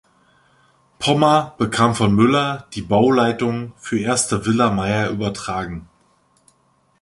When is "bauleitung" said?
2.81-3.73